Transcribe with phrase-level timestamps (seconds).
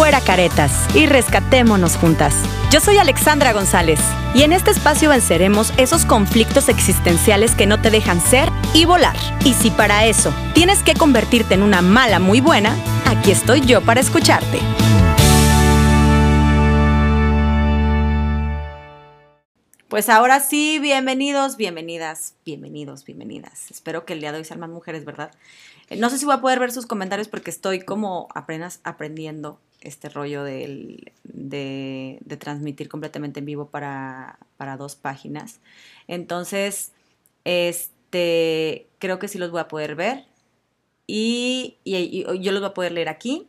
[0.00, 2.34] fuera caretas y rescatémonos juntas.
[2.72, 4.00] Yo soy Alexandra González
[4.32, 9.14] y en este espacio venceremos esos conflictos existenciales que no te dejan ser y volar.
[9.44, 12.74] Y si para eso tienes que convertirte en una mala muy buena,
[13.04, 14.60] aquí estoy yo para escucharte.
[19.90, 23.70] Pues ahora sí, bienvenidos, bienvenidas, bienvenidos, bienvenidas.
[23.70, 25.30] Espero que el día de hoy sean más mujeres, ¿verdad?
[25.98, 30.08] No sé si voy a poder ver sus comentarios porque estoy como apenas aprendiendo este
[30.08, 31.12] rollo de,
[32.38, 35.60] transmitir completamente en vivo para, para, dos páginas.
[36.06, 36.92] Entonces,
[37.44, 40.26] este, creo que sí los voy a poder ver
[41.06, 43.48] y, y, yo los voy a poder leer aquí.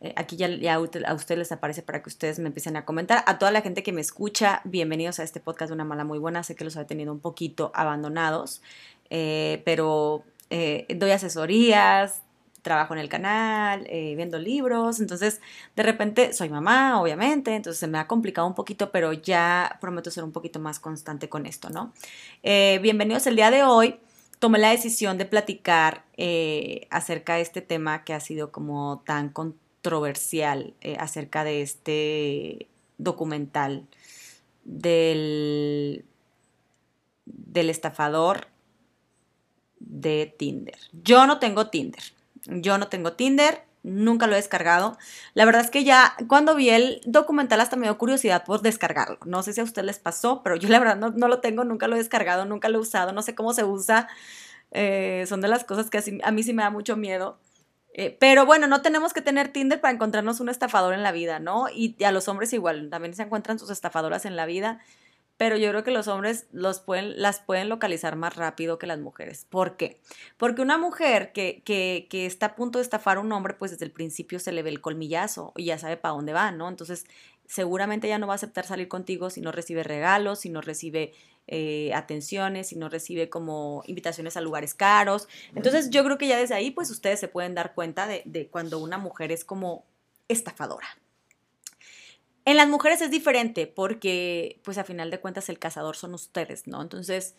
[0.00, 3.22] Eh, aquí ya, ya, a ustedes les aparece para que ustedes me empiecen a comentar.
[3.26, 6.18] A toda la gente que me escucha, bienvenidos a este podcast de Una Mala Muy
[6.18, 6.42] Buena.
[6.42, 8.62] Sé que los he tenido un poquito abandonados,
[9.10, 12.22] eh, pero eh, doy asesorías,
[12.62, 15.00] trabajo en el canal, viendo libros.
[15.00, 15.40] Entonces,
[15.76, 20.10] de repente, soy mamá, obviamente, entonces se me ha complicado un poquito, pero ya prometo
[20.10, 21.94] ser un poquito más constante con esto, ¿no?
[22.42, 23.98] bienvenidos el día de hoy
[24.40, 26.04] tomé la decisión de platicar
[26.90, 29.30] acerca de este tema que ha sido como tan
[29.80, 33.86] controversial eh, acerca de este documental
[34.64, 36.04] del,
[37.24, 38.48] del estafador
[39.80, 40.78] de Tinder.
[40.92, 42.02] Yo no tengo Tinder.
[42.46, 44.96] Yo no tengo Tinder, nunca lo he descargado.
[45.34, 49.18] La verdad es que ya cuando vi el documental hasta me dio curiosidad por descargarlo.
[49.24, 51.88] No sé si a usted les pasó, pero yo la verdad no, lo tengo, nunca
[51.88, 54.08] lo he descargado, nunca lo he usado, no sé cómo se usa.
[54.70, 57.38] Eh, son de las cosas que a mí sí me da mucho miedo.
[57.92, 61.40] Eh, pero bueno, no tenemos que tener Tinder para encontrarnos un estafador en la vida,
[61.40, 61.66] ¿no?
[61.68, 64.80] Y, a los hombres igual, también se encuentran sus estafadoras en la vida,
[65.40, 68.98] pero yo creo que los hombres los pueden, las pueden localizar más rápido que las
[68.98, 69.46] mujeres.
[69.48, 69.98] ¿Por qué?
[70.36, 73.70] Porque una mujer que, que, que está a punto de estafar a un hombre, pues
[73.70, 76.68] desde el principio se le ve el colmillazo y ya sabe para dónde va, ¿no?
[76.68, 77.06] Entonces,
[77.46, 81.14] seguramente ya no va a aceptar salir contigo si no recibe regalos, si no recibe
[81.46, 85.26] eh, atenciones, y no recibe como invitaciones a lugares caros.
[85.54, 88.78] Entonces yo creo que ya desde ahí pues ustedes se pueden dar cuenta de, cuando
[88.78, 89.86] una mujer es como
[90.28, 90.86] estafadora.
[92.50, 96.66] En las mujeres es diferente porque pues a final de cuentas el cazador son ustedes,
[96.66, 96.82] ¿no?
[96.82, 97.36] Entonces...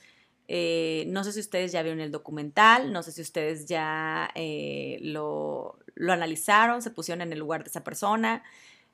[0.53, 4.97] Eh, no sé si ustedes ya vieron el documental, no sé si ustedes ya eh,
[5.01, 5.79] lo,
[6.09, 8.43] analizaron, se pusieron en el lugar de esa persona.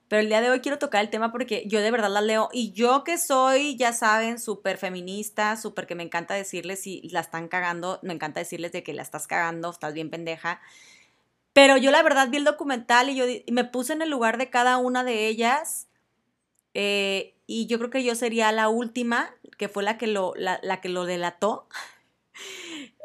[0.08, 2.50] Pero el día de hoy quiero tocar el tema porque yo de verdad la leo
[2.54, 7.22] y yo que soy, ya saben, súper feminista, súper que me encanta decirles si la
[7.22, 10.62] están cagando, me encanta decirles de que la estás cagando, estás bien pendeja.
[11.54, 14.52] Pero yo la verdad vi el documental y yo me puse en el lugar de
[14.52, 15.88] cada una de ellas
[16.80, 20.80] eh, y yo creo que yo sería la última, que fue la que lo, la,
[20.80, 21.68] que lo delató.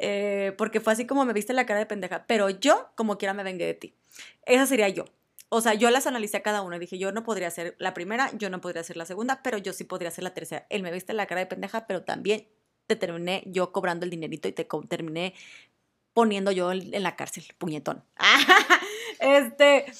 [0.04, 2.26] Eh, porque fue así como me viste la cara de pendeja.
[2.26, 3.94] Pero yo, como quiera, me vengué de ti.
[4.44, 5.04] Esa sería yo
[5.54, 8.30] o sea, yo las analicé a cada una dije, yo no podría ser la primera,
[8.38, 10.66] yo no podría ser la segunda, pero yo sí podría ser la tercera.
[10.70, 12.48] Él me viste la cara de pendeja, pero también
[12.86, 15.34] te terminé yo cobrando el dinerito y te terminé
[16.14, 18.02] poniendo yo en la cárcel, puñetón.
[19.20, 19.92] este,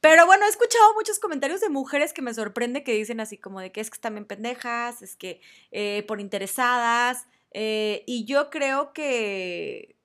[0.00, 3.60] pero bueno, he escuchado muchos comentarios de mujeres que me sorprende que dicen así como
[3.60, 8.50] de que es que están bien pendejas, es que eh, por interesadas, eh, y yo
[8.50, 9.96] creo que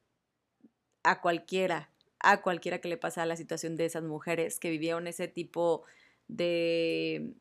[1.03, 1.89] a cualquiera
[2.23, 5.83] a cualquiera que le pasa la situación de esas mujeres que vivieron ese tipo
[6.27, 7.33] de,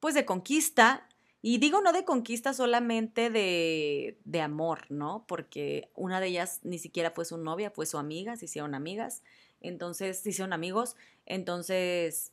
[0.00, 1.08] pues de conquista.
[1.40, 5.24] Y digo no de conquista solamente de, de amor, ¿no?
[5.28, 9.22] Porque una de ellas ni siquiera fue su novia, fue su amiga, se hicieron amigas,
[9.68, 12.32] entonces se hicieron amigos, entonces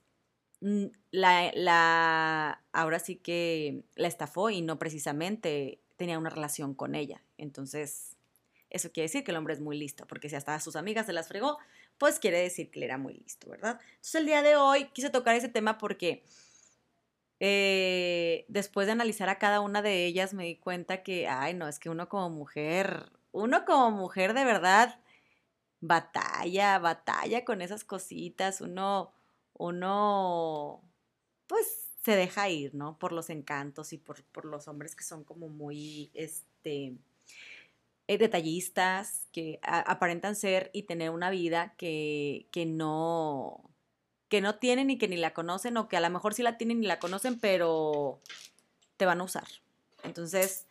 [0.61, 6.95] mm, la, la, ahora sí que la estafó y no precisamente tenía una relación con
[6.95, 7.23] ella.
[7.37, 8.17] Entonces,
[8.71, 11.05] eso quiere decir que el hombre es muy listo, porque si hasta a sus amigas
[11.05, 11.57] se las fregó,
[11.97, 13.79] pues quiere decir que él era muy listo, ¿verdad?
[13.89, 16.23] Entonces el día de hoy quise tocar ese tema porque
[17.39, 21.67] eh, después de analizar a cada una de ellas me di cuenta que, ay, no,
[21.67, 24.99] es que uno como mujer, uno como mujer de verdad
[25.81, 29.11] batalla, batalla con esas cositas, uno,
[29.53, 30.81] uno,
[31.47, 32.97] pues se deja ir, ¿no?
[32.97, 36.95] Por los encantos y por, por los hombres que son como muy, este,
[38.07, 43.69] eh, detallistas, que aparentan ser y tener una vida que, que, no,
[44.29, 46.57] que no tienen y que ni la conocen o que a lo mejor sí la
[46.57, 48.19] tienen y la conocen, pero
[48.97, 49.47] te van a usar.
[50.03, 50.67] Entonces,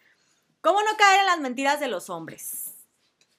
[0.61, 2.80] ¿cómo no caer en las mentiras de los hombres?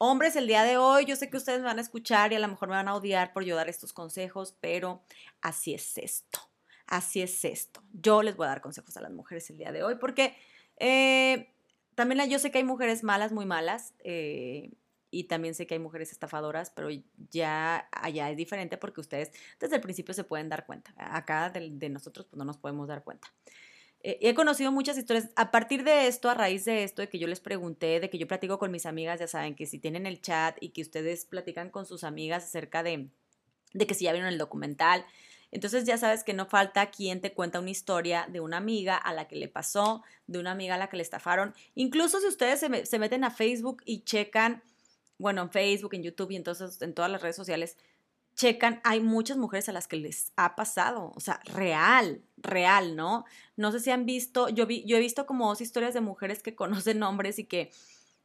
[0.04, 2.40] Hombres, el día de hoy, yo sé que ustedes me van a escuchar y a
[2.40, 5.04] lo mejor me van a odiar por yo dar estos consejos, pero
[5.42, 6.40] así es esto.
[6.88, 7.84] Así es esto.
[7.94, 10.36] Yo les voy a dar consejos a las mujeres el día de hoy porque
[10.78, 11.54] eh,
[11.94, 14.72] también yo sé que hay mujeres malas, muy malas, eh,
[15.12, 16.90] y también sé que hay mujeres estafadoras, pero
[17.30, 20.96] ya allá es diferente porque ustedes desde el principio se pueden dar cuenta.
[20.98, 23.32] Acá de, nosotros pues no nos podemos dar cuenta.
[24.04, 25.30] Eh, he conocido muchas historias.
[25.36, 28.18] A partir de esto, a raíz de esto, de que yo les pregunté, de que
[28.18, 31.26] yo platico con mis amigas, ya saben que si tienen el chat y que ustedes
[31.26, 33.10] platican con sus amigas acerca de,
[33.74, 35.06] de que si ya vieron el documental,
[35.52, 39.14] entonces ya sabes que no falta quien te cuenta una historia de una amiga a
[39.14, 41.54] la que le pasó, de una amiga a la que le estafaron.
[41.76, 44.64] Incluso si ustedes se, se meten a Facebook y checan
[45.22, 47.78] bueno, en Facebook, en YouTube y entonces en todas las redes sociales,
[48.36, 53.26] checan, hay muchas mujeres a las que les ha pasado, o sea, real, real, ¿no?
[53.56, 56.42] No sé si han visto, yo, vi, yo he visto como dos historias de mujeres
[56.42, 57.72] que conocen hombres y que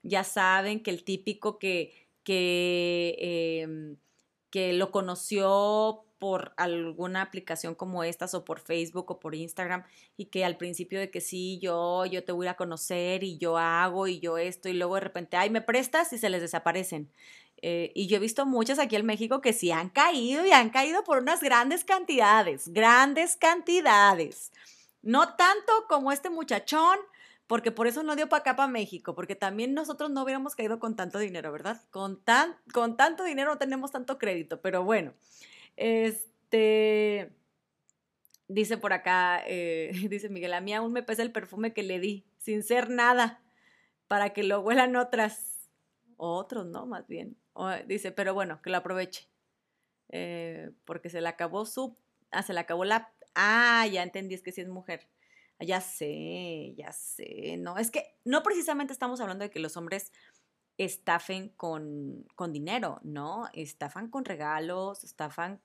[0.03, 1.93] ya saben que el típico que,
[2.23, 3.17] que,
[3.63, 3.97] em,
[4.51, 9.85] que lo conoció por alguna aplicación como estas o por Facebook o por Instagram
[10.17, 13.59] y que al principio de que sí, yo, yo te voy a conocer y yo
[13.59, 17.11] hago y yo esto y luego de repente, ay, me prestas y se les desaparecen.
[17.63, 20.71] Eh, y yo he visto muchas aquí en México que sí han caído y han
[20.71, 24.53] caído por unas grandes cantidades, grandes cantidades.
[25.03, 26.99] No tanto como este muchachón,
[27.47, 30.79] porque por eso no dio para acá, para México, porque también nosotros no hubiéramos caído
[30.81, 31.81] con tanto dinero, ¿verdad?
[31.91, 35.15] Con, tan, con tanto dinero no tenemos tanto crédito, pero bueno.
[35.77, 37.33] Este,
[38.49, 42.01] dice por acá, eh, dice Miguel, a mí aún me pesa el perfume que le
[42.01, 43.41] di, sin ser nada,
[44.09, 45.69] para que lo huelan otras,
[46.17, 46.87] otros, ¿no?
[46.87, 47.37] Más bien.
[47.87, 49.29] Dice, pero bueno, que lo aproveche.
[50.09, 51.97] Eh, porque se le acabó su,
[52.31, 55.09] ah, se le acabó la, ah, ya entendí, es que si es mujer.
[55.61, 57.57] Ya sé, ya sé.
[57.59, 60.13] No, es que no precisamente estamos hablando de que los hombres
[60.79, 63.49] estafen con, con dinero, ¿no?
[63.55, 65.61] Estafan con regalos, estafan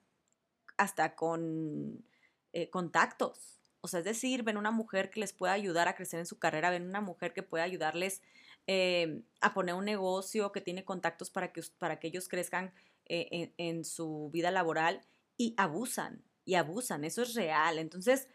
[0.77, 2.05] hasta con
[2.53, 3.61] eh, contactos.
[3.81, 6.39] O sea, es decir, ven una mujer que les pueda ayudar a crecer en su
[6.39, 8.22] carrera, ven una mujer que pueda ayudarles
[8.68, 12.74] eh, a poner un negocio, que tiene contactos para que, para que ellos crezcan
[13.06, 15.01] eh, en, su vida laboral
[15.36, 17.80] y abusan, y abusan, eso es real.
[17.80, 18.28] Entonces,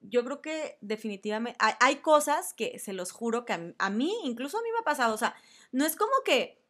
[0.00, 4.62] yo creo que definitivamente hay, cosas que se los juro que a, mí, incluso a
[4.62, 5.34] mí me ha pasado, o sea,
[5.72, 6.62] no es como que,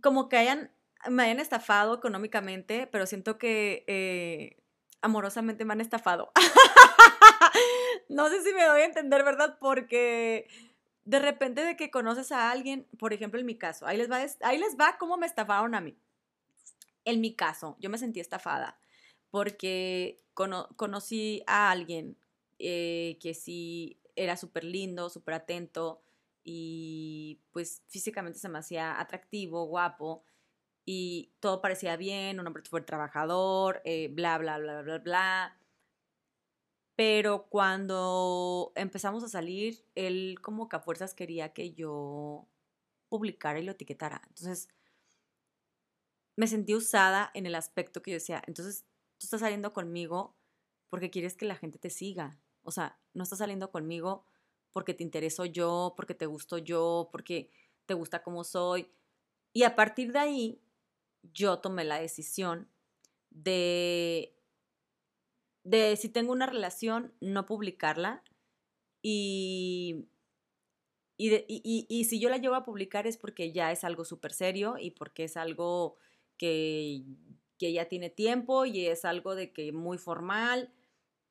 [0.00, 0.70] como que hayan
[1.08, 4.56] me hayan estafado económicamente, pero siento que eh,
[5.02, 6.32] amorosamente me han estafado.
[8.08, 9.58] no sé si me doy a entender, ¿verdad?
[9.60, 10.48] Porque
[11.04, 14.24] de repente de que conoces a alguien, por ejemplo, en mi caso, ahí les va,
[14.42, 15.96] ahí les va cómo me estafaron a mí.
[17.04, 18.78] En mi caso, yo me sentí estafada
[19.30, 22.16] porque conocí a alguien
[22.58, 26.02] eh, que sí era súper lindo, súper atento
[26.44, 30.24] y pues físicamente se me hacía atractivo, guapo
[30.90, 35.60] y todo parecía bien, un hombre fue trabajador, eh, bla, bla, bla, bla, bla.
[36.96, 42.48] Pero cuando empezamos a salir, él como que a fuerzas quería que yo
[43.10, 44.22] publicara y lo etiquetara.
[44.28, 44.70] Entonces,
[46.36, 48.86] me sentí usada en el aspecto que yo decía, entonces
[49.18, 50.38] tú estás saliendo conmigo
[50.88, 52.40] porque quieres que la gente te siga.
[52.62, 54.24] O sea, no estás saliendo conmigo
[54.72, 57.50] porque te intereso yo, porque te gusto yo, porque
[57.84, 58.90] te gusta como soy.
[59.52, 60.62] Y a partir de ahí,
[61.22, 62.70] yo tomé la decisión
[63.30, 64.36] de,
[65.64, 68.22] de si tengo una relación, no publicarla
[69.02, 70.08] y,
[71.16, 74.76] y, y, si yo la llevo a publicar es porque ya es algo súper serio
[74.78, 75.96] y porque es algo
[76.36, 77.02] que,
[77.58, 80.72] que ya tiene tiempo y es algo de que muy formal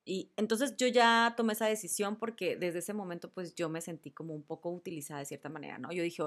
[0.08, 4.10] y entonces yo ya tomé esa decisión porque desde ese momento pues yo me sentí
[4.10, 5.92] como un poco utilizada de cierta manera, ¿no?
[5.92, 6.22] Yo dije,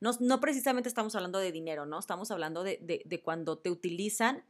[0.00, 1.98] no, no precisamente estamos hablando de dinero, ¿no?
[1.98, 4.42] Estamos hablando de, de, cuando te utilizan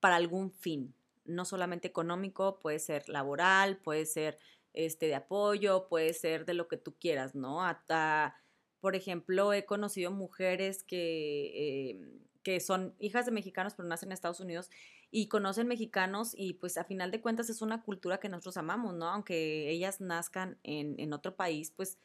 [0.00, 0.94] para algún fin,
[1.26, 4.38] no solamente económico, puede ser laboral, puede ser
[4.72, 7.62] este, de apoyo, puede ser de lo que tú quieras, ¿no?
[7.62, 8.40] Hasta,
[8.80, 12.00] por ejemplo, he conocido mujeres que, eh,
[12.42, 14.70] que son hijas de mexicanos pero nacen en Estados Unidos
[15.10, 18.94] y conocen mexicanos y pues a final de cuentas es una cultura que nosotros amamos,
[18.94, 19.08] ¿no?
[19.08, 21.98] Aunque ellas nazcan en, otro país, pues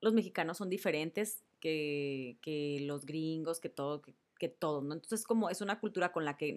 [0.00, 2.36] los mexicanos son diferentes que,
[2.82, 4.02] los gringos, que todo,
[4.38, 4.94] que, todo, ¿no?
[4.94, 6.56] Entonces como es una cultura con la que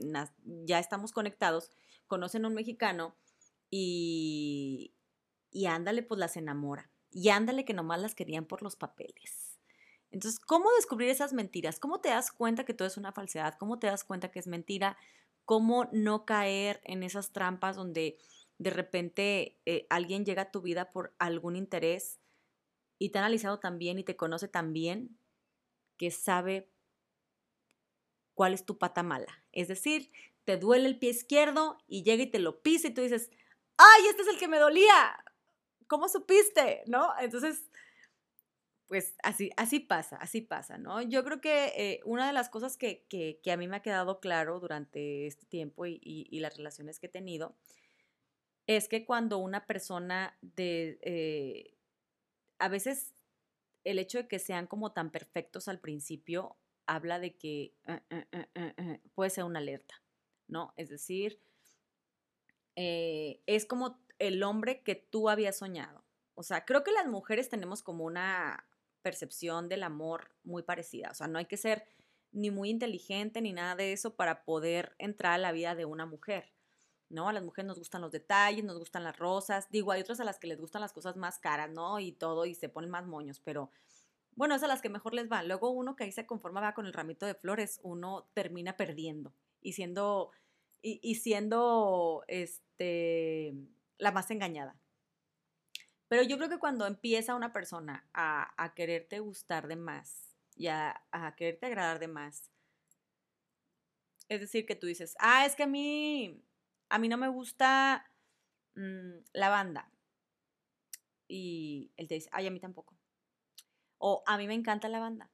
[0.63, 1.70] ya estamos conectados,
[2.08, 3.15] conocen a un mexicano
[3.70, 4.92] y,
[5.51, 6.89] y ándale, pues las enamora.
[7.12, 9.60] Y ándale que nomás las querían por los papeles.
[10.12, 11.80] Entonces, ¿cómo descubrir esas mentiras?
[11.80, 13.56] ¿Cómo te das cuenta que todo es una falsedad?
[13.60, 14.98] ¿Cómo te das cuenta que es mentira?
[15.46, 18.18] Cómo no caer en esas trampas donde
[18.58, 22.20] de repente eh, alguien llega a tu vida por algún interés
[22.98, 25.18] y te ha analizado tan bien y te conoce tan bien
[25.98, 26.70] que sabe
[28.34, 29.44] cuál es tu pata mala.
[29.52, 30.12] Es decir,
[30.44, 33.32] te duele el pie izquierdo y llega y te lo pisa y tú dices,
[33.78, 35.24] ¡ay, este es el que me dolía!
[35.88, 36.84] ¿Cómo supiste?
[36.88, 37.12] ¿No?
[37.20, 37.70] Entonces,
[38.88, 41.01] pues así, así pasa, así pasa, ¿no?
[41.01, 44.20] Yo creo que eh, una de las cosas que, que, a mí me ha quedado
[44.20, 47.56] claro durante este tiempo y, y, las relaciones que he tenido
[48.68, 51.77] es que cuando una persona de, eh,
[52.60, 53.13] a veces
[53.84, 59.32] el hecho de que sean como tan perfectos al principio habla de que eh, puede
[59.32, 59.96] ser una alerta,
[60.48, 60.74] ¿no?
[60.77, 61.39] Es decir,
[62.75, 66.04] es como el hombre que tú habías soñado.
[66.36, 68.65] O sea, creo que las mujeres tenemos como una
[69.06, 71.10] percepción del amor muy parecida.
[71.12, 71.86] O sea, no hay que ser
[72.32, 76.08] ni muy inteligente ni nada de eso para poder entrar a la vida de una
[76.08, 76.52] mujer.
[77.10, 77.30] ¿no?
[77.30, 79.70] A las mujeres nos gustan los detalles, nos gustan las rosas.
[79.70, 82.00] Digo, hay otras a las que les gustan las cosas más caras, ¿no?
[82.00, 83.70] Y todo, y se ponen más moños, pero
[84.36, 85.44] bueno, es a las que mejor les va.
[85.44, 89.36] Luego uno que ahí se conforma va con el ramito de flores, uno termina perdiendo
[89.62, 90.32] y siendo,
[90.82, 93.54] y, y siendo, este,
[94.00, 94.76] la más engañada.
[96.08, 101.02] Pero yo creo que cuando empieza una persona a, quererte gustar de más y a,
[101.36, 102.52] quererte agradar de más,
[104.30, 106.44] es decir, que tú dices, ah, es que a mí,
[106.90, 108.12] a mí no me gusta
[108.76, 109.92] mm, la banda.
[111.28, 112.96] Y él te dice, ay, a mí tampoco.
[113.98, 115.32] O a mí me encanta la banda.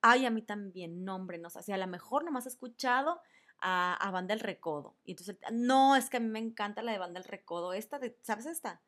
[0.00, 3.20] Ay, a mí también, no, hombre, no sé, si a lo mejor nomás he escuchado
[3.60, 4.96] a, a, Banda El Recodo.
[5.04, 7.72] Y entonces, no, es que a mí me encanta la de Banda El Recodo.
[7.72, 8.82] Esta, de, ¿sabes esta?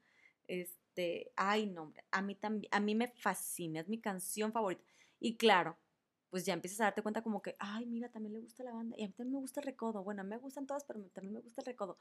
[0.47, 0.80] Es,
[1.37, 4.83] ay, no, a mí también, a mí me fascina, es mi canción favorita.
[5.19, 5.78] Y claro,
[6.30, 8.97] pues ya empiezas a darte cuenta como que, ay, mira, también le gusta la banda
[8.99, 10.04] y a mí también me gusta el recodo.
[10.04, 11.99] Bueno, me gustan todas, pero también me gusta el recodo.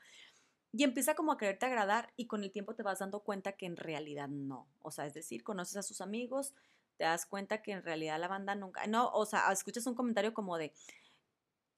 [0.72, 3.66] Y empieza como a quererte agradar y con el tiempo te vas dando cuenta que
[3.66, 4.68] en realidad no.
[4.82, 6.54] O sea, es decir, conoces a sus amigos,
[6.98, 10.34] te das cuenta que en realidad la banda nunca, no, o sea, escuchas un comentario
[10.34, 10.74] como de,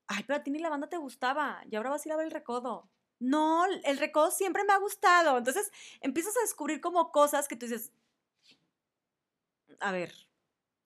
[0.08, 2.18] ay, pero a ti ni la banda te gustaba y ahora vas a ir a
[2.18, 2.90] ver el recodo
[3.22, 5.38] no, el recodo siempre me ha gustado.
[5.38, 7.92] Entonces empiezas a descubrir como cosas que tú dices,
[9.80, 10.12] a ver,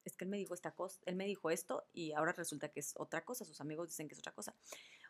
[0.04, 2.80] es que él me dijo esta cosa, él me dijo esto y ahora resulta que
[2.80, 4.54] es otra cosa, sus amigos dicen que es otra cosa.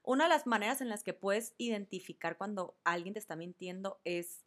[0.04, 4.44] Una de las maneras en las que puedes identificar cuando alguien te está mintiendo es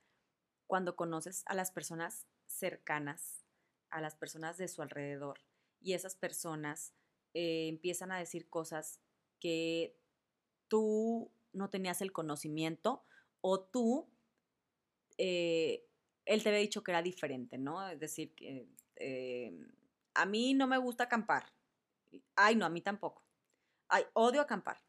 [0.65, 3.43] cuando conoces a las personas cercanas,
[3.89, 5.41] a las personas de su alrededor
[5.81, 6.93] y esas personas
[7.33, 9.01] eh, empiezan a decir cosas
[9.41, 9.97] que
[10.69, 13.03] tú no tenías el conocimiento
[13.41, 14.09] o tú,
[15.17, 15.85] eh,
[16.25, 17.87] él te había dicho que era diferente, ¿no?
[17.87, 19.51] Es decir, que eh,
[20.13, 21.51] a mí no me gusta acampar.
[22.35, 23.23] Ay, no, a mí tampoco.
[23.87, 24.81] Ay, odio acampar.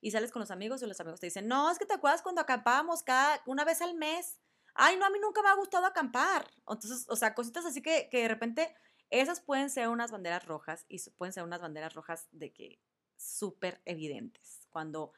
[0.00, 2.22] Y sales con los amigos y los amigos te dicen, no, es que te acuerdas
[2.22, 4.40] cuando acampábamos cada, una vez al mes.
[4.74, 6.46] Ay, no, a mí nunca me ha gustado acampar.
[6.60, 8.74] Entonces, o sea, cositas así que, que de repente
[9.10, 12.80] esas pueden ser unas banderas rojas y pueden ser unas banderas rojas de que
[13.16, 14.66] súper evidentes.
[14.70, 15.12] Cuando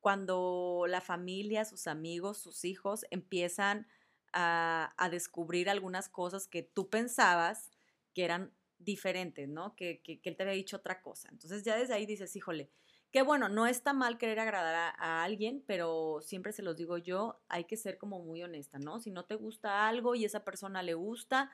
[0.00, 3.86] cuando la familia, sus amigos, sus hijos empiezan
[4.32, 7.70] a, descubrir algunas cosas que tú pensabas
[8.14, 9.74] que eran diferentes, ¿no?
[9.76, 11.28] Que, que, él te había dicho otra cosa.
[11.30, 12.70] Entonces ya desde ahí dices, híjole,
[13.10, 17.40] que bueno, no está mal querer agradar a, alguien, pero siempre se los digo yo,
[17.48, 19.00] hay que ser como muy honesta, ¿no?
[19.00, 21.50] Si no te gusta algo y esa persona le gusta,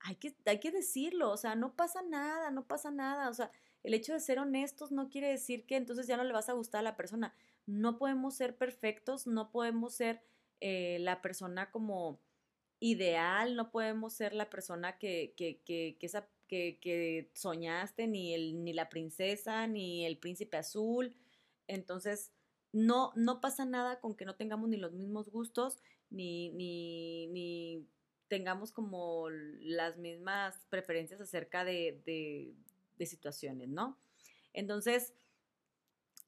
[0.00, 3.50] hay que, hay que decirlo, o sea, no pasa nada, no pasa nada, o sea,
[3.82, 6.52] el hecho de ser honestos no quiere decir que entonces ya no le vas a
[6.52, 7.34] gustar a la persona
[7.68, 10.22] no podemos ser perfectos, no podemos ser
[10.60, 12.18] eh, la persona como
[12.80, 15.98] ideal, no podemos ser la persona que, que, que,
[16.48, 21.14] que, soñaste, ni, el, ni la princesa, ni el príncipe azul.
[21.66, 22.32] Entonces,
[22.72, 25.76] no, no pasa nada con que no tengamos ni los mismos gustos,
[26.08, 27.86] ni, ni, ni
[28.28, 29.28] tengamos como
[29.60, 32.54] las mismas preferencias acerca de, de,
[32.96, 33.98] de situaciones, ¿no?
[34.54, 35.12] Entonces,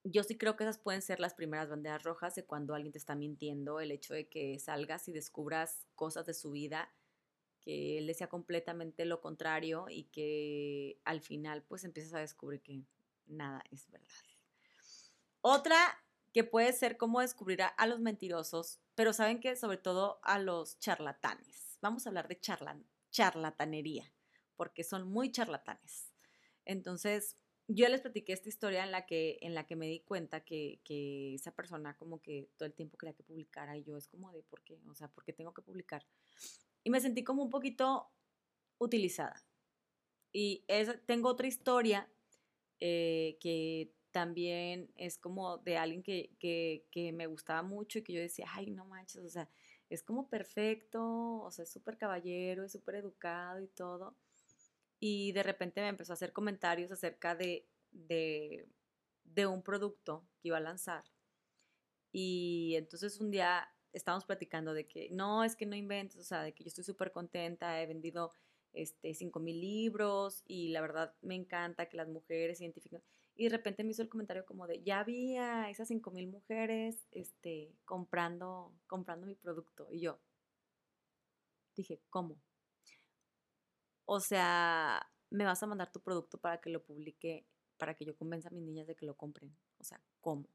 [0.04, 2.98] yo sí creo que esas pueden ser las primeras banderas rojas de cuando alguien te
[2.98, 6.90] está mintiendo, el hecho de que salgas y descubras cosas de su vida
[7.60, 12.82] que él decía completamente lo contrario y que al final pues empiezas a descubrir que
[13.26, 14.08] nada es verdad.
[15.42, 15.76] Otra
[16.32, 20.78] que puede ser cómo descubrir a, los mentirosos, pero saben que sobre todo a los
[20.78, 21.78] charlatanes.
[21.80, 22.40] Vamos a hablar de
[23.10, 24.12] charlatanería,
[24.56, 26.12] porque son muy charlatanes.
[26.64, 27.36] Entonces,
[27.72, 30.80] yo les platiqué esta historia en la que, en la que me di cuenta que,
[30.84, 34.32] que, esa persona como que todo el tiempo quería que publicara y yo es como
[34.32, 34.80] de, ¿por qué?
[34.88, 36.04] O sea, ¿por qué tengo que publicar?
[36.82, 38.10] Y me sentí como un poquito
[38.78, 39.44] utilizada.
[40.32, 42.10] Y es, tengo otra historia
[42.80, 48.12] eh, que también es como de alguien que, que, que, me gustaba mucho y que
[48.12, 49.48] yo decía, ay, no manches, o sea,
[49.88, 54.16] es como perfecto, o sea, es súper caballero, es súper educado y todo
[55.00, 58.66] y de repente me empezó a hacer comentarios acerca de, de,
[59.46, 61.04] un producto que iba a lanzar.
[62.12, 66.42] Y entonces un día estábamos platicando de que no, es que no inventes, o sea,
[66.42, 68.32] de que yo estoy súper contenta, he vendido
[68.74, 73.02] este, 5 mil libros y la verdad me encanta que las mujeres identifiquen.
[73.34, 77.06] Y de repente me hizo el comentario como de, ya había esas 5 mil mujeres
[77.10, 79.88] este, comprando, comprando mi producto.
[79.90, 80.20] Y yo
[81.74, 82.38] dije, ¿cómo?
[84.12, 88.16] O sea, me vas a mandar tu producto para que lo publique, para que yo
[88.16, 89.54] convenza a mis niñas de que lo compren.
[89.78, 90.48] O sea, ¿cómo?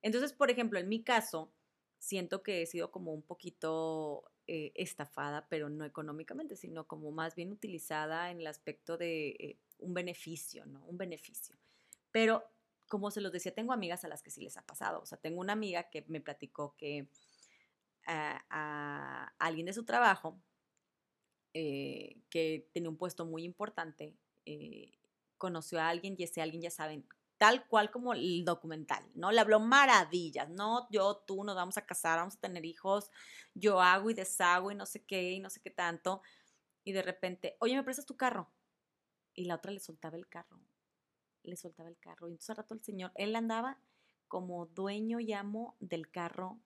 [0.00, 1.52] Entonces, por ejemplo, en mi caso,
[1.98, 7.34] siento que he sido como un poquito eh, estafada, pero no económicamente, sino como más
[7.34, 10.82] bien utilizada en el aspecto de eh, un beneficio, ¿no?
[10.86, 11.56] Un beneficio.
[12.10, 12.42] Pero,
[12.88, 15.02] como se los decía, tengo amigas a las que sí les ha pasado.
[15.02, 17.06] O sea, tengo una amiga que me platicó que
[18.06, 20.40] a, alguien de su trabajo,
[21.58, 24.14] eh, que tenía un puesto muy importante,
[25.38, 27.08] conoció a alguien y ese alguien, ya saben,
[27.38, 29.32] tal cual como el documental, ¿no?
[29.32, 33.10] Le habló maravillas, no, yo, tú, nos vamos a casar, vamos a tener hijos,
[33.54, 36.20] yo hago y deshago y no sé qué y no sé qué tanto.
[36.84, 38.50] Y de repente, oye, ¿me prestas tu carro?
[39.32, 40.60] Y la otra le soltaba el carro,
[41.42, 42.28] le soltaba el carro.
[42.28, 43.78] Y entonces al rato el señor, él andaba
[44.28, 46.60] como dueño y amo del carro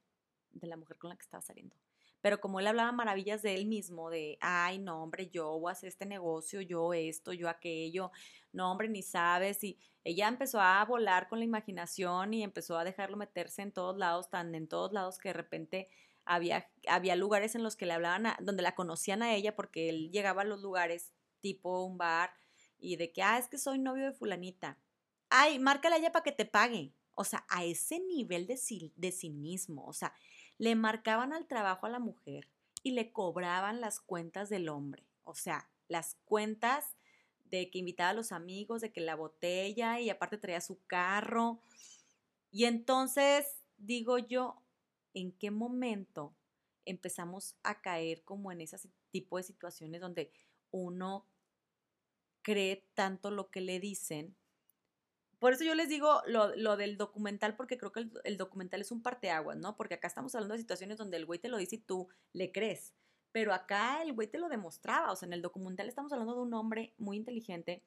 [0.51, 1.77] de la mujer con la que estaba saliendo
[2.21, 5.73] pero como él hablaba maravillas de él mismo, de, ay, no, hombre, yo voy a
[5.73, 8.11] hacer este negocio, yo esto, yo aquello,
[8.53, 12.85] no, hombre, ni sabes, y ella empezó a volar con la imaginación y empezó a
[12.85, 15.89] dejarlo meterse en todos lados, tan en todos lados que de repente
[16.25, 20.11] había, había lugares en los que le hablaban, donde la conocían a ella porque él
[20.11, 22.33] llegaba a los lugares tipo un bar
[22.79, 24.79] y de que, ah, es que soy novio de fulanita.
[25.29, 26.93] Ay, márcala a ella para que te pague.
[27.15, 28.59] O sea, a ese nivel de,
[28.97, 29.87] de cinismo.
[29.87, 30.15] O sea,
[30.61, 32.47] le marcaban al trabajo a la mujer
[32.83, 35.07] y le cobraban las cuentas del hombre.
[35.25, 36.99] O sea, las cuentas
[37.47, 41.63] de que invitaba a los amigos, de que la botella y aparte traía su carro.
[42.51, 43.47] Y entonces
[43.79, 44.63] digo yo,
[45.15, 46.35] ¿en qué momento
[46.85, 48.77] empezamos a caer como en ese
[49.11, 50.31] tipo de situaciones donde
[50.73, 51.25] uno
[52.43, 54.37] cree tanto lo que le dicen
[55.41, 59.03] por eso yo les digo lo, del documental, porque creo que el, documental es un
[59.03, 59.75] parteaguas, ¿no?
[59.75, 62.53] Porque acá estamos hablando de situaciones donde el güey te lo dice y tú le
[62.53, 62.93] crees.
[63.33, 65.11] Pero acá el güey te lo demostraba.
[65.11, 67.83] O sea, en el documental estamos hablando de un hombre muy inteligente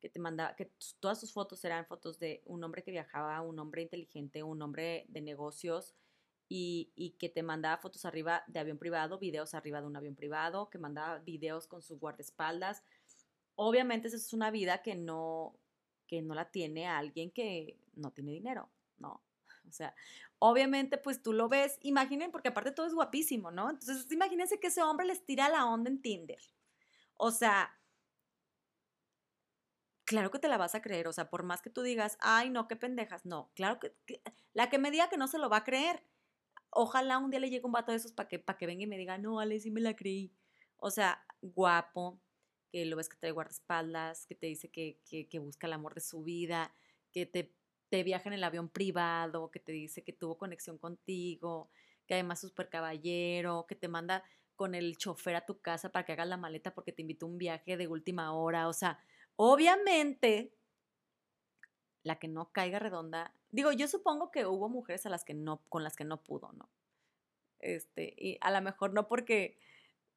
[0.00, 3.60] que te mandaba, que todas sus fotos eran fotos de un hombre que viajaba, un
[3.60, 5.94] hombre inteligente, un hombre de negocios
[6.48, 10.16] y, y, que te mandaba fotos arriba de avión privado, videos arriba de un avión
[10.16, 12.82] privado, que mandaba videos con sus guardaespaldas.
[13.54, 15.54] Obviamente esa es una vida que no,
[16.10, 18.68] que no la tiene alguien que no tiene dinero,
[18.98, 19.22] ¿no?
[19.68, 19.94] O sea,
[20.40, 23.70] obviamente pues tú lo ves, imaginen, porque aparte todo es guapísimo, ¿no?
[23.70, 26.42] Entonces imagínense que ese hombre les tira la onda en Tinder.
[27.16, 27.78] O sea,
[30.04, 32.50] claro que te la vas a creer, o sea, por más que tú digas, ay,
[32.50, 33.94] no, qué pendejas, no, claro que,
[34.52, 36.02] la que me diga que no se lo va a creer.
[36.70, 38.98] Ojalá un día le llegue un vato de esos para que, que venga y me
[38.98, 40.32] diga, no, Ale, sí me la creí.
[40.78, 42.18] O sea, guapo,
[42.70, 46.00] que lo ves que trae guardaespaldas, que te dice que, que, busca el amor de
[46.00, 46.72] su vida,
[47.12, 47.54] que te,
[47.88, 51.70] te, viaja en el avión privado, que te dice que tuvo conexión contigo,
[52.06, 56.04] que además es súper caballero, que te manda con el chofer a tu casa para
[56.04, 58.68] que hagas la maleta porque te invitó a un viaje de última hora.
[58.68, 58.98] O sea,
[59.36, 60.54] obviamente,
[62.02, 63.34] la que no caiga redonda.
[63.50, 66.52] Digo, yo supongo que hubo mujeres a las que no, con las que no pudo,
[66.52, 66.70] ¿no?
[67.58, 69.58] Este, y a lo mejor no porque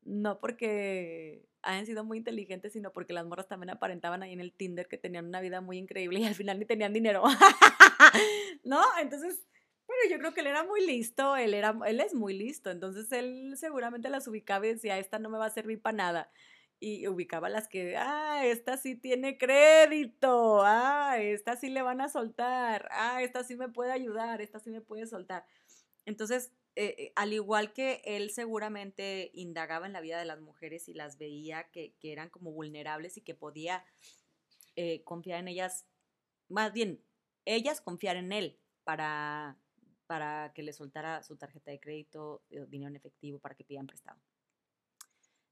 [0.05, 4.53] no porque hayan sido muy inteligentes, sino porque las morras también aparentaban ahí en el
[4.53, 7.23] Tinder que tenían una vida muy increíble y al final ni tenían dinero.
[8.63, 8.81] ¿No?
[8.99, 9.43] Entonces,
[9.87, 13.11] bueno, yo creo que él era muy listo, él, era, él es muy listo, entonces
[13.11, 16.31] él seguramente las ubicaba y decía, esta no me va a servir para nada.
[16.79, 22.09] Y ubicaba las que, ah, esta sí tiene crédito, ah, esta sí le van a
[22.09, 25.45] soltar, ah, esta sí me puede ayudar, esta sí me puede soltar.
[26.05, 30.89] Entonces, eh, eh, al igual que él seguramente indagaba en la vida de las mujeres
[30.89, 33.86] y las veía que, eran como vulnerables y que podía
[34.75, 35.86] eh, confiar en ellas,
[36.49, 37.03] más bien,
[37.45, 39.57] ellas confiar en él para,
[40.07, 44.19] para que le soltara su tarjeta de crédito, dinero en efectivo, para que pidan prestado.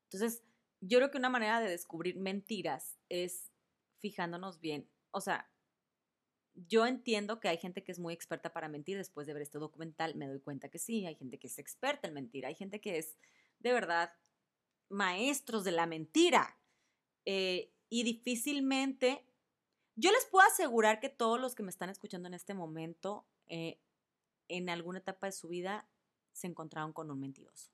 [0.05, 0.43] Entonces,
[0.79, 3.51] yo creo que una manera de descubrir mentiras es
[3.99, 5.51] fijándonos bien, o sea,
[6.55, 8.97] yo entiendo que hay gente que es muy experta para mentir.
[8.97, 12.07] Después de ver este documental me doy cuenta que sí, hay gente que es experta
[12.07, 13.17] en mentir, hay gente que es
[13.59, 14.13] de verdad
[14.89, 16.57] maestros de la mentira.
[17.25, 19.25] Eh, y difícilmente,
[19.95, 23.79] yo les puedo asegurar que todos los que me están escuchando en este momento, eh,
[24.47, 25.87] en alguna etapa de su vida,
[26.31, 27.71] se encontraron con un mentiroso.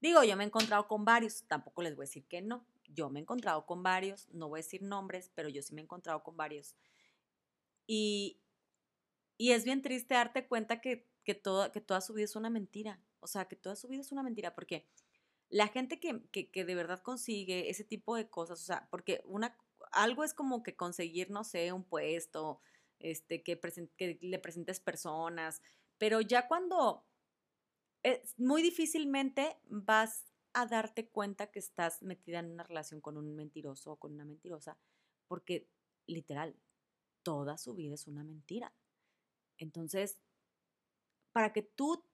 [0.00, 2.66] Digo, yo me he encontrado con varios, tampoco les voy a decir que no.
[2.88, 5.80] Yo me he encontrado con varios, no voy a decir nombres, pero yo sí me
[5.80, 6.76] he encontrado con varios
[7.86, 8.40] y,
[9.38, 11.40] es bien triste darte cuenta que, que,
[11.72, 13.00] que toda su vida es una mentira.
[13.20, 14.86] O sea, que toda su vida es una mentira porque
[15.48, 19.56] la gente que, que, de verdad consigue ese tipo de cosas, o sea, porque una,
[19.92, 22.60] algo es como que conseguir, no sé, un puesto,
[22.98, 23.60] este, que,
[23.96, 25.62] que le presentes personas,
[25.98, 27.06] pero ya cuando
[28.02, 33.34] es, muy difícilmente vas a darte cuenta que estás metida en una relación con un
[33.34, 34.78] mentiroso o con una mentirosa,
[35.28, 35.68] porque
[36.06, 36.56] literal,
[37.24, 38.72] toda su vida es una mentira.
[39.58, 40.20] Entonces,
[41.32, 42.04] para que tú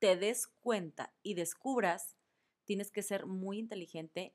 [0.00, 2.16] te des cuenta y descubras,
[2.64, 4.34] tienes que ser muy inteligente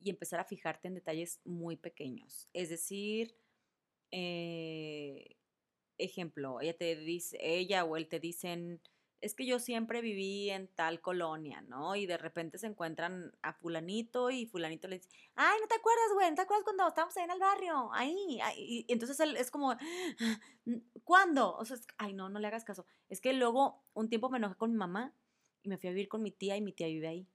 [0.00, 2.48] y empezar a fijarte en detalles muy pequeños.
[2.54, 3.36] Es decir,
[4.10, 5.36] eh,
[5.98, 8.80] ejemplo, ella te dice, ella o él te dicen,
[9.26, 11.96] es que yo siempre viví en tal colonia, ¿no?
[11.96, 16.12] Y de repente se encuentran a fulanito y fulanito le dice, ay, no te acuerdas,
[16.14, 19.76] güey, te acuerdas cuando estábamos ahí en el barrio, ahí, y entonces él es como,
[21.04, 21.54] ¿cuándo?
[21.56, 22.86] O sea, ay, no, no le hagas caso.
[23.08, 25.12] Es que luego un tiempo me enojé con mi mamá
[25.62, 27.28] y me fui a vivir con mi tía y mi tía vive ahí.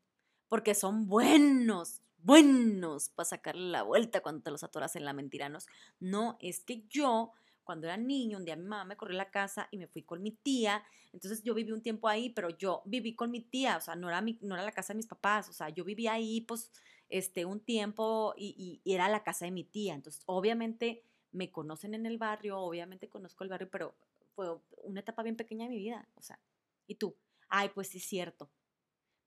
[0.48, 5.68] Porque son buenos, buenos para sacarle la vuelta cuando te los atoras en la mentiranos.
[6.00, 7.34] No, es que yo
[7.72, 10.22] cuando era niño, un día mi mamá me corrió la casa y me fui con
[10.22, 10.84] mi tía.
[11.14, 14.10] Entonces yo viví un tiempo ahí, pero yo viví con mi tía, o sea, no
[14.10, 16.70] era, mi, no era la casa de mis papás, o sea, yo vivía ahí pues
[17.08, 19.94] este, un tiempo y, era la casa de mi tía.
[19.94, 23.96] Entonces, obviamente me conocen en el barrio, obviamente conozco el barrio, pero
[24.36, 26.42] fue una etapa bien pequeña de mi vida, o sea,
[26.88, 27.16] ¿y tú?
[27.48, 28.52] Ay, pues sí cierto.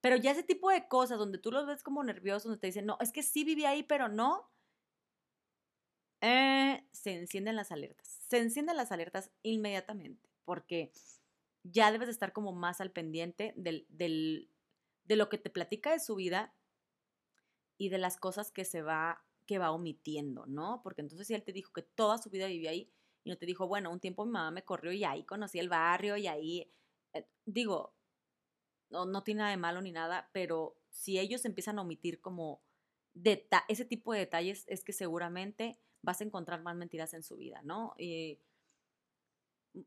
[0.02, 2.84] Pero ya ese tipo de cosas donde tú los ves como nerviosos, donde te dicen,
[2.84, 4.50] no, es que sí viví ahí, pero no,
[6.26, 8.18] eh, se encienden las alertas.
[8.28, 10.90] Se encienden las alertas inmediatamente porque
[11.62, 14.46] ya debes de estar como más al pendiente de
[15.16, 16.54] lo que te platica de su vida
[17.76, 20.80] y de las cosas que se va, que va omitiendo, ¿no?
[20.82, 22.90] Porque entonces si él te dijo que toda su vida vivía ahí
[23.22, 25.68] y no te dijo, bueno, un tiempo mi mamá me corrió y ahí conocí el
[25.68, 26.72] barrio y ahí,
[27.12, 27.94] eh, digo,
[28.88, 32.62] no, no tiene nada de malo ni nada, pero si ellos empiezan a omitir como
[33.68, 37.60] ese tipo de detalles, es que seguramente vas a encontrar más mentiras en su vida,
[37.62, 37.94] ¿no?
[37.98, 38.40] Y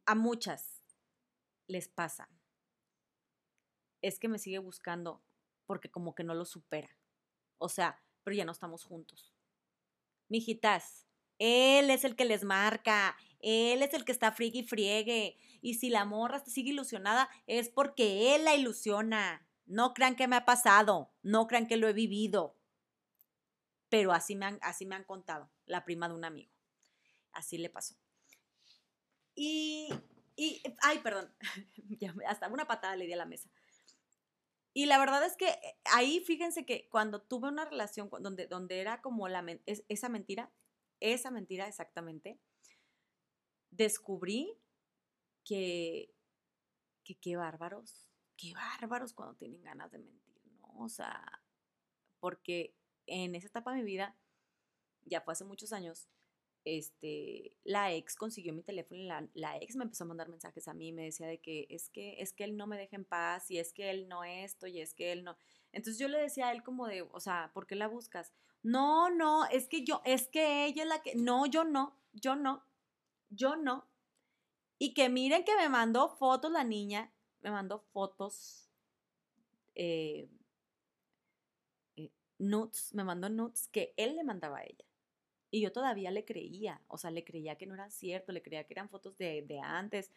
[0.05, 0.83] a muchas
[1.67, 2.29] les pasa.
[4.01, 5.23] Es que me sigue buscando
[5.65, 6.89] porque como que no lo supera.
[7.57, 9.33] O sea, pero ya no estamos juntos.
[10.29, 11.07] Mijitas,
[11.39, 15.37] él es el que les marca, él es el que está friegue friegue.
[15.61, 19.47] Y si la morra sigue ilusionada, es porque él la ilusiona.
[19.65, 22.56] No crean que me ha pasado, no crean que lo he vivido.
[23.89, 26.51] Pero así me han, así me han contado la prima de un amigo.
[27.31, 27.95] Así le pasó.
[29.35, 29.89] Y,
[30.35, 31.33] y ay, perdón,
[32.27, 33.49] hasta una patada le di a la mesa.
[34.73, 38.79] Y la verdad es que eh, ahí fíjense que cuando tuve una relación donde, donde
[38.79, 39.27] era como
[39.65, 40.51] esa mentira,
[40.99, 42.39] esa mentira exactamente,
[43.71, 44.55] descubrí
[45.43, 46.13] que,
[47.03, 50.71] que qué bárbaros, qué bárbaros cuando tienen ganas de mentir, ¿no?
[50.77, 51.41] O sea,
[52.19, 52.75] porque
[53.07, 54.15] en esa etapa de mi vida
[55.05, 56.07] ya fue hace muchos años,
[56.65, 60.73] este, la ex consiguió mi teléfono y la, ex me empezó a mandar mensajes a
[60.73, 63.49] mí, me decía de que es que es que él no me deja en paz
[63.49, 65.37] y es que él no esto y es que él no.
[65.71, 68.33] Entonces yo le decía a él como de, o sea, ¿por qué la buscas?
[68.63, 72.35] No, no, es que yo, es que ella es la que, no, yo no, yo
[72.35, 72.65] no,
[73.29, 73.87] yo no.
[74.77, 78.69] Y que miren que me mandó fotos la niña, me mandó fotos,
[79.73, 80.29] eh,
[82.37, 84.85] nudes, me mandó nudes que él le mandaba a ella.
[85.49, 88.65] Y yo todavía le creía, o sea, le creía que no era cierto, le creía
[88.65, 90.11] que eran fotos de, de antes.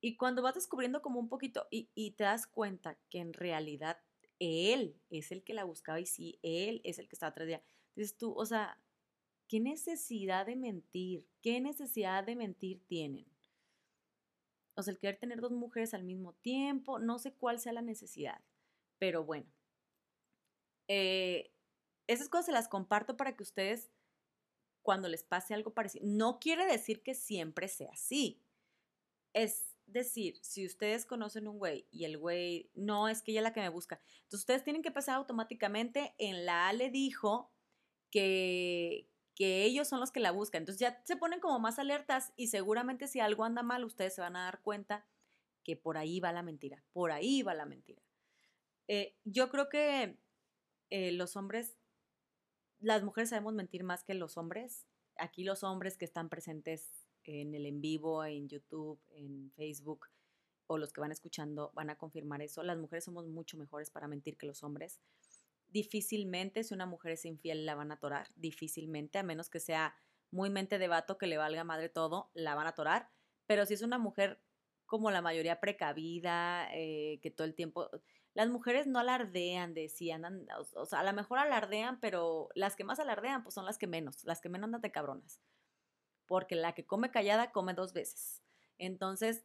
[0.00, 3.98] Y cuando vas descubriendo como un poquito y, y, te das cuenta que en realidad
[4.38, 7.54] él es el que la buscaba y sí, él es el que estaba atrás de
[7.54, 8.78] ella, dices tú, o sea,
[9.48, 11.28] ¿qué necesidad de mentir?
[11.40, 13.26] ¿Qué necesidad de mentir tienen?
[14.74, 17.82] O sea, el querer tener dos mujeres al mismo tiempo, no sé cuál sea la
[17.82, 18.40] necesidad,
[18.98, 19.46] pero bueno.
[20.88, 21.52] Eh,
[22.06, 23.90] esas cosas se las comparto para que ustedes,
[24.82, 28.42] cuando les pase algo parecido, no quiere decir que siempre sea así.
[29.32, 33.44] Es decir, si ustedes conocen un güey y el güey no es que ella es
[33.44, 37.50] la que me busca, entonces ustedes tienen que pasar automáticamente en la A le dijo
[38.10, 40.62] que, que ellos son los que la buscan.
[40.62, 44.20] Entonces ya se ponen como más alertas y seguramente si algo anda mal, ustedes se
[44.20, 45.06] van a dar cuenta
[45.64, 48.02] que por ahí va la mentira, por ahí va la mentira.
[48.86, 50.18] Eh, yo creo que
[50.94, 51.76] eh, los hombres
[52.84, 54.86] las mujeres sabemos mentir más que los hombres.
[55.16, 56.90] Aquí los hombres que están presentes
[57.24, 60.08] en el en vivo, en YouTube, en Facebook,
[60.66, 62.62] o los que van escuchando van a confirmar eso.
[62.62, 65.00] Las mujeres somos mucho mejores para mentir que los hombres.
[65.68, 68.28] Difícilmente, si una mujer es infiel, la van a atorar.
[68.36, 69.94] Difícilmente, a menos que sea
[70.30, 73.08] muy mente de vato que le valga madre todo, la van a atorar.
[73.46, 74.42] Pero si es una mujer
[74.84, 77.88] como la mayoría precavida, eh, que todo el tiempo...
[78.34, 82.76] Las mujeres no alardean de si andan, o, sea, a lo mejor alardean, pero las
[82.76, 85.40] que más alardean pues son las que menos, las que menos andan de cabronas.
[86.26, 88.42] Porque la que come callada come dos veces.
[88.76, 89.44] Entonces,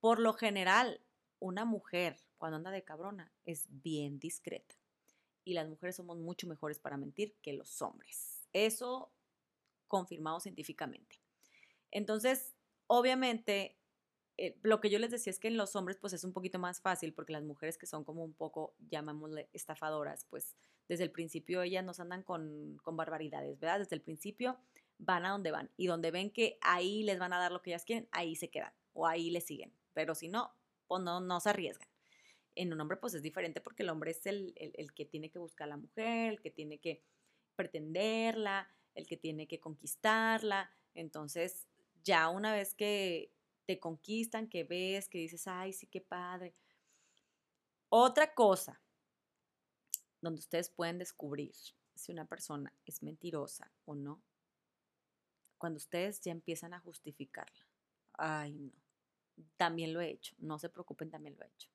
[0.00, 1.02] por lo general,
[1.38, 4.74] una mujer cuando anda de cabrona es bien discreta.
[5.44, 8.48] Y las mujeres somos mucho mejores para mentir que los hombres.
[8.52, 9.12] Eso
[9.88, 11.20] confirmado científicamente.
[11.90, 12.54] Entonces,
[12.86, 13.79] obviamente,
[14.42, 16.58] eh, lo que yo les decía es que en los hombres pues es un poquito
[16.58, 20.56] más fácil porque las mujeres que son como un poco, llamámosle, estafadoras, pues
[20.88, 23.80] desde el principio ellas nos andan con, con barbaridades, ¿verdad?
[23.80, 24.58] Desde el principio
[24.96, 27.68] van a donde van y donde ven que ahí les van a dar lo que
[27.68, 29.74] ellas quieren, ahí se quedan o ahí les siguen.
[29.92, 30.54] Pero si no,
[30.88, 31.88] pues no, no se arriesgan.
[32.54, 35.38] En un hombre pues es diferente porque el hombre es el, el que tiene que
[35.38, 37.02] buscar a la mujer, el que tiene que
[37.56, 40.70] pretenderla, el que tiene que conquistarla.
[40.94, 41.68] Entonces,
[42.02, 43.34] ya una vez que
[43.70, 46.56] te conquistan, que ves, que dices, ay, sí, qué padre.
[47.88, 48.82] Otra cosa
[50.20, 51.54] donde ustedes pueden descubrir
[51.94, 54.20] si una persona es mentirosa o no,
[55.56, 57.64] cuando ustedes ya empiezan a justificarla.
[58.14, 58.72] Ay, no.
[59.56, 61.68] También lo he hecho, no se preocupen, también lo he hecho.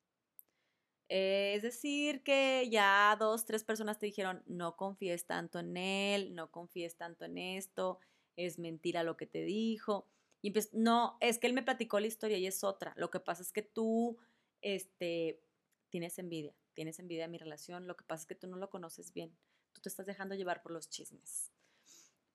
[1.08, 6.36] Eh, es decir, que ya dos, tres personas te dijeron, no confíes tanto en él,
[6.36, 7.99] no confíes tanto en esto,
[8.36, 10.10] es mentira lo que te dijo.
[10.45, 12.93] Y no, es que él me platicó la historia y es otra.
[12.97, 14.19] Lo que pasa es que tú,
[14.62, 15.41] este,
[15.89, 17.88] tienes envidia, tienes envidia de mi relación.
[17.88, 19.36] Lo que pasa es que tú no lo conoces bien.
[19.73, 21.51] Tú te estás dejando llevar por los chismes.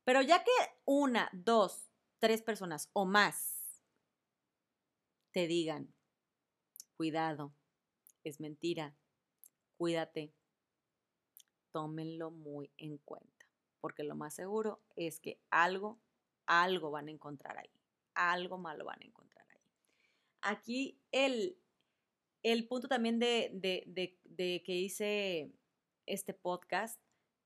[0.03, 0.51] Pero ya que
[0.87, 3.81] una, dos, tres personas o más
[5.31, 5.95] te digan,
[6.97, 7.55] cuidado,
[8.25, 8.97] es mentira,
[9.77, 10.35] cuídate,
[11.71, 13.47] tómenlo muy en cuenta,
[13.81, 16.01] porque lo más seguro es que algo,
[16.47, 17.71] algo van a encontrar ahí
[18.21, 19.63] algo malo van a encontrar ahí.
[20.43, 21.59] Aquí el,
[22.43, 25.53] el punto también de, de, que hice
[26.07, 27.01] este podcast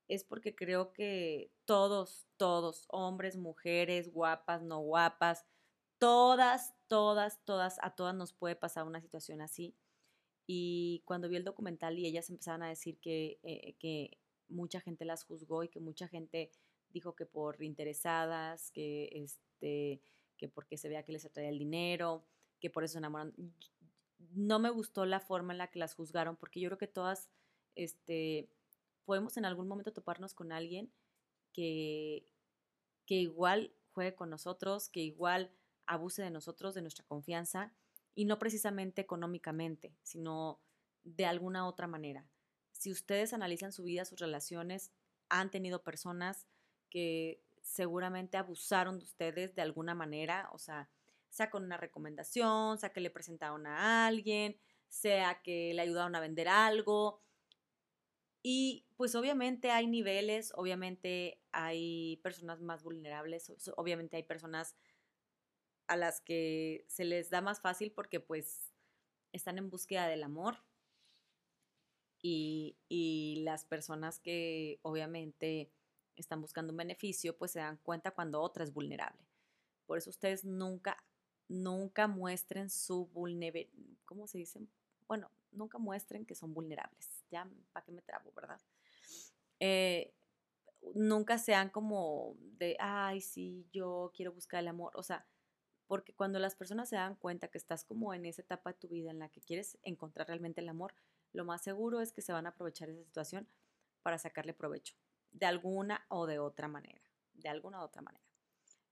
[0.07, 5.45] es porque creo que todos, todos, hombres, mujeres, guapas, no guapas,
[5.97, 9.75] todas, todas, todas, a todas nos puede pasar una situación así.
[10.47, 15.05] Y cuando vi el documental y ellas empezaban a decir que, eh, que mucha gente
[15.05, 16.51] las juzgó y que mucha gente
[16.89, 20.01] dijo que por interesadas, que este,
[20.37, 22.25] que porque se vea que les atrae el dinero,
[22.59, 23.33] que por eso se enamoran.
[24.31, 27.29] No me gustó la forma en la que las juzgaron, porque yo creo que todas
[27.75, 28.49] este,
[29.05, 30.91] podemos en algún momento toparnos con alguien
[31.53, 32.27] que,
[33.05, 35.51] que igual juegue con nosotros, que igual
[35.85, 37.73] abuse de nosotros, de nuestra confianza,
[38.13, 40.61] y no precisamente económicamente, sino
[41.03, 42.27] de alguna otra manera.
[42.71, 44.91] Si ustedes analizan su vida, sus relaciones,
[45.29, 46.47] han tenido personas
[46.89, 50.87] que seguramente abusaron de ustedes de alguna manera, o sea,
[51.29, 56.19] sea con una recomendación, sea que le presentaron a alguien, sea que le ayudaron a
[56.19, 57.21] vender algo.
[58.43, 64.75] Y pues obviamente hay niveles, obviamente hay personas más vulnerables, obviamente hay personas
[65.87, 68.71] a las que se les da más fácil porque pues
[69.33, 70.63] están en búsqueda del amor.
[72.21, 75.71] Y, y las personas que obviamente
[76.21, 79.25] están buscando un beneficio, pues se dan cuenta cuando otra es vulnerable.
[79.85, 81.03] Por eso ustedes nunca,
[81.47, 84.59] nunca muestren su vulnerabilidad, ¿cómo se dice?
[85.07, 87.23] Bueno, nunca muestren que son vulnerables.
[87.29, 88.59] Ya, ¿para qué me trabo, verdad?
[89.59, 90.13] Eh,
[90.93, 94.93] nunca sean como de, ay, sí, yo quiero buscar el amor.
[94.95, 95.25] O sea,
[95.87, 98.87] porque cuando las personas se dan cuenta que estás como en esa etapa de tu
[98.87, 100.95] vida en la que quieres encontrar realmente el amor,
[101.31, 103.47] lo más seguro es que se van a aprovechar esa situación
[104.01, 104.95] para sacarle provecho
[105.35, 107.01] de alguna o de otra manera,
[107.33, 108.23] de alguna u otra manera.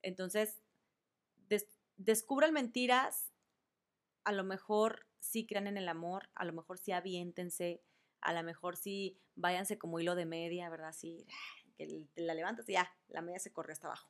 [0.02, 0.62] Entonces,
[1.96, 3.32] descubran mentiras,
[4.24, 7.82] a lo mejor sí crean en el amor, a lo mejor sí aviéntense,
[8.20, 10.94] a lo mejor sí váyanse como hilo de media, ¿verdad?
[10.94, 11.26] Sí,
[11.78, 14.10] que la levantas y ya, la media se corre hasta abajo.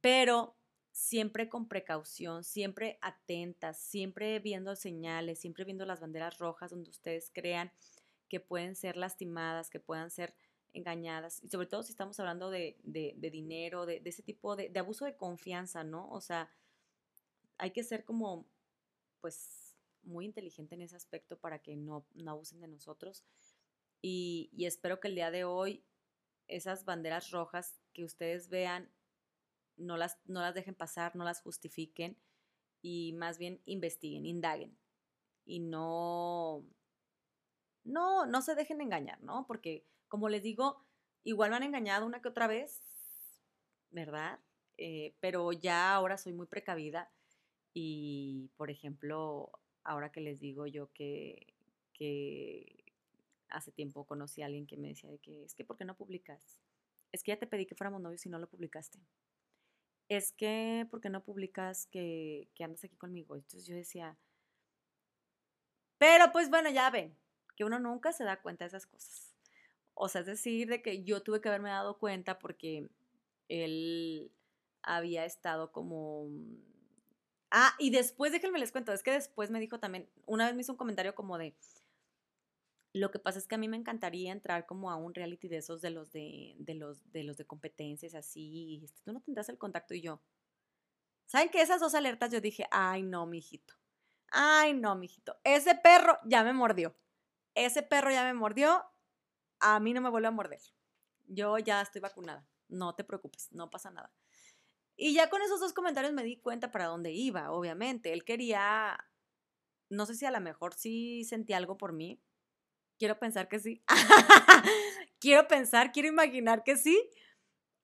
[0.00, 0.56] Pero
[0.92, 7.30] siempre con precaución, siempre atentas, siempre viendo señales, siempre viendo las banderas rojas donde ustedes
[7.32, 7.72] crean
[8.28, 10.34] que pueden ser lastimadas, que puedan ser
[10.74, 15.16] engañadas, y sobre todo si estamos hablando de, dinero, de, ese tipo de, abuso de
[15.16, 16.08] confianza, ¿no?
[16.10, 16.50] O sea,
[17.56, 18.46] hay que ser como,
[19.20, 23.24] pues, muy inteligente en ese aspecto para que no, no abusen de nosotros.
[24.02, 25.82] Y, y espero que el día de hoy
[26.46, 28.92] esas banderas rojas que ustedes vean,
[29.76, 32.18] no las, no las dejen pasar, no las justifiquen
[32.82, 34.76] y más bien investiguen, indaguen
[35.44, 36.64] y no,
[37.84, 39.46] no, no se dejen engañar, ¿no?
[39.46, 40.80] Porque como les digo,
[41.24, 42.80] igual me han engañado una que otra vez,
[43.90, 44.38] ¿verdad?
[44.78, 47.10] Eh, pero ya ahora soy muy precavida
[47.72, 49.50] Y, por ejemplo,
[49.82, 51.52] ahora que les digo yo que,
[53.48, 55.96] hace tiempo conocí a alguien que me decía de que es que ¿por qué no
[55.96, 56.60] publicas?
[57.10, 59.00] Es que ya te pedí que fuéramos novios y no lo publicaste.
[60.08, 63.34] Es que ¿por qué no publicas que, que andas aquí conmigo?
[63.34, 64.16] Entonces yo decía,
[65.98, 67.16] pero pues bueno, ya ven,
[67.56, 69.33] que uno nunca se da cuenta de esas cosas.
[69.94, 72.88] O sea, es decir, de que yo tuve que haberme dado cuenta porque
[73.48, 74.32] él
[74.82, 76.28] había estado como...
[77.50, 80.62] Ah, y después déjenme les cuento, es que después me dijo también, una vez me
[80.62, 81.54] hizo un comentario como de,
[82.94, 85.58] lo que pasa es que a mí me encantaría entrar como a un reality de
[85.58, 89.48] esos de los de, de los de los de competencias así, este, tú no tendrás
[89.48, 90.22] el contacto y yo.
[91.26, 93.74] ¿Saben que esas dos alertas yo dije, ay no, mijito.
[94.30, 95.36] Ay no, mijito.
[95.42, 96.96] Ese perro ya me mordió.
[97.56, 98.84] Ese perro ya me mordió
[99.64, 100.60] a mí no me vuelve a morder.
[101.26, 102.46] Yo ya estoy vacunada.
[102.68, 104.12] No te preocupes, no pasa nada.
[104.94, 108.12] Y ya con esos dos comentarios me di cuenta para dónde iba, obviamente.
[108.12, 108.98] Él quería,
[109.88, 112.20] no sé si a lo mejor sí sentía algo por mí.
[112.98, 113.82] Quiero pensar que sí.
[115.18, 117.10] quiero pensar, quiero imaginar que sí.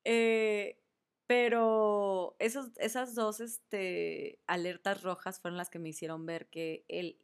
[0.05, 0.83] Eh,
[1.27, 7.19] pero esos, esas dos este, alertas rojas fueron las que me hicieron ver que él,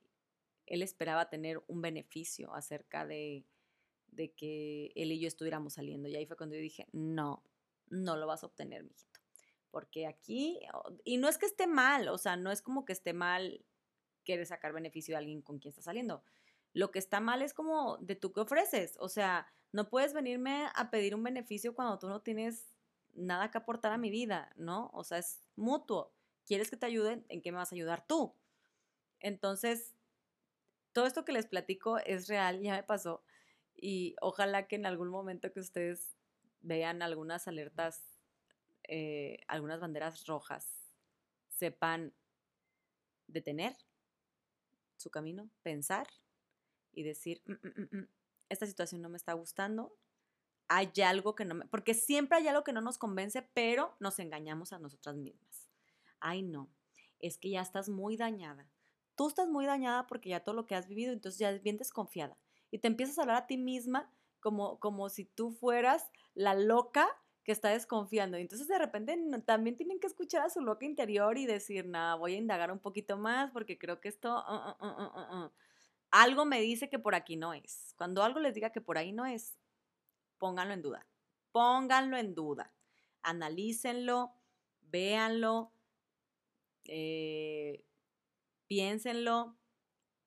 [0.64, 3.44] él esperaba tener un beneficio acerca de,
[4.16, 6.08] de que él y yo estuviéramos saliendo.
[6.08, 7.44] Y ahí fue cuando yo dije, no,
[7.88, 9.20] no lo vas a obtener, mijito.
[9.70, 10.58] Porque aquí,
[11.04, 13.64] y no es que esté mal, o sea, no es como que esté mal
[14.24, 16.22] querer sacar beneficio de alguien con quien está saliendo.
[16.72, 18.96] Lo que está mal es como de tú que ofreces.
[18.98, 22.74] O sea, no puedes venirme a pedir un beneficio cuando tú no tienes
[23.14, 24.90] nada que aportar a mi vida, ¿no?
[24.94, 26.12] O sea, es mutuo.
[26.46, 27.26] ¿Quieres que te ayuden?
[27.28, 28.34] ¿En qué me vas a ayudar tú?
[29.20, 29.94] Entonces,
[30.92, 33.22] todo esto que les platico es real, ya me pasó.
[33.76, 36.16] Y ojalá que en algún momento que ustedes
[36.60, 38.02] vean algunas alertas,
[38.84, 40.94] eh, algunas banderas rojas,
[41.48, 42.14] sepan
[43.26, 43.76] detener
[44.96, 46.06] su camino, pensar
[46.92, 48.08] y decir, mm, mm, mm,
[48.48, 49.96] esta situación no me está gustando,
[50.68, 54.18] hay algo que no me, porque siempre hay algo que no nos convence, pero nos
[54.18, 55.68] engañamos a nosotras mismas.
[56.18, 56.70] Ay, no,
[57.20, 58.68] es que ya estás muy dañada.
[59.14, 61.76] Tú estás muy dañada porque ya todo lo que has vivido, entonces ya es bien
[61.76, 62.36] desconfiada
[62.70, 67.08] y te empiezas a hablar a ti misma como, como si tú fueras la loca
[67.44, 68.38] que está desconfiando.
[68.38, 72.16] Y entonces de repente también tienen que escuchar a su loca interior y decir, nada,
[72.16, 75.50] voy a indagar un poquito más porque creo que esto, uh, uh, uh,
[76.10, 77.94] algo me dice que por aquí no es.
[77.96, 79.56] Cuando algo les diga que por ahí no es,
[80.38, 81.06] pónganlo en duda.
[81.52, 82.72] Pónganlo en duda.
[83.22, 84.32] Analícenlo,
[84.82, 85.72] véanlo,
[86.84, 87.84] eh,
[88.66, 89.56] piénsenlo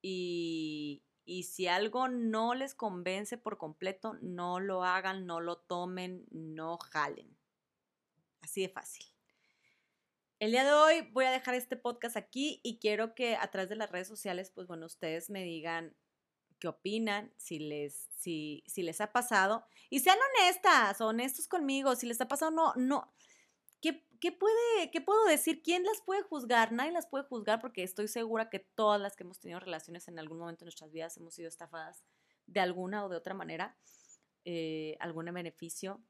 [0.02, 6.26] y, y si algo no les convence por completo, no lo hagan, no lo tomen,
[6.32, 7.38] no jalen.
[8.42, 9.06] Así de fácil.
[10.40, 13.70] El día de hoy voy a dejar este podcast aquí y quiero que a través
[13.70, 15.96] de las redes sociales, pues bueno, ustedes me digan
[16.58, 19.68] qué opinan, si les, si, si les ha pasado.
[19.92, 23.14] Y sean honestas, honestos conmigo, si les ha pasado, no, no.
[23.82, 25.62] ¿Qué, puede, ¿Qué puedo decir?
[25.64, 26.74] ¿Quién las puede juzgar?
[26.74, 30.20] Nadie las puede juzgar porque estoy segura que todas las que hemos tenido relaciones en
[30.20, 32.04] algún momento de nuestras vidas hemos sido estafadas
[32.46, 33.78] de alguna o de otra manera.
[34.44, 36.02] Eh, algún beneficio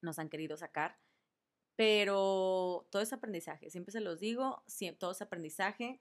[0.00, 0.98] nos han querido sacar.
[1.76, 4.62] Pero todo es aprendizaje, siempre se los digo,
[4.98, 6.00] todo es aprendizaje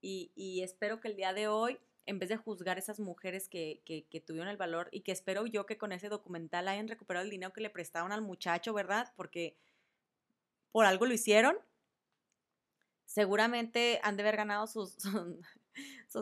[0.00, 3.48] y, y, espero que el día de hoy, en vez de juzgar a esas mujeres
[3.48, 6.86] que, que, que, tuvieron el valor y que espero yo que con ese documental hayan
[6.86, 9.12] recuperado el dinero que le prestaron al muchacho, ¿verdad?
[9.16, 9.56] Porque
[10.72, 11.56] por algo lo hicieron.
[13.04, 14.96] Seguramente han de haber ganado sus,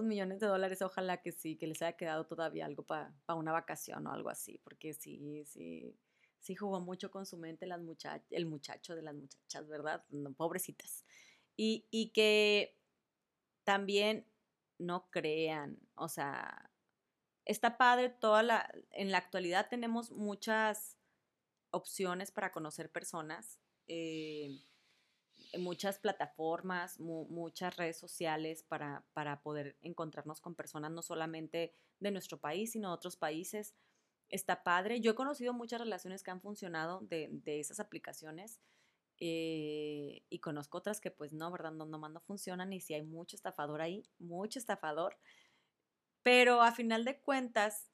[0.03, 4.07] millones de dólares, ojalá que sí, que les haya quedado todavía algo para una vacación
[4.07, 5.95] o algo así, porque sí, sí,
[6.41, 10.05] sí jugó mucho con su mente el muchacho de las muchachas, ¿verdad?
[10.37, 11.05] pobrecitas.
[11.57, 12.79] Y, y que
[13.65, 14.27] también
[14.79, 16.71] no crean, o sea,
[17.45, 20.97] está padre toda la, en la actualidad tenemos muchas
[21.71, 24.61] opciones para conocer personas eh,
[25.59, 32.39] muchas plataformas, muchas redes sociales para, para, poder encontrarnos con personas no solamente de nuestro
[32.39, 33.75] país, sino de otros países.
[34.29, 35.01] Está padre.
[35.01, 38.61] Yo he conocido muchas relaciones que han funcionado de, de esas aplicaciones
[39.21, 41.73] eh, y conozco otras que pues no, ¿verdad?
[41.73, 45.19] No, nomás no funcionan y si hay mucho estafador ahí, mucho estafador.
[46.23, 47.91] Pero a final de cuentas,